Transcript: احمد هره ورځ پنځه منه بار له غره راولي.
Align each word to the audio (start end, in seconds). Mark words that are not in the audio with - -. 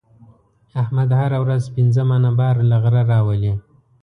احمد 0.81 1.09
هره 1.19 1.37
ورځ 1.43 1.63
پنځه 1.75 2.01
منه 2.09 2.31
بار 2.39 2.55
له 2.69 2.77
غره 2.83 3.03
راولي. 3.11 3.53